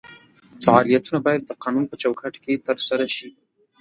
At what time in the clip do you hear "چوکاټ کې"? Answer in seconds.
2.01-2.63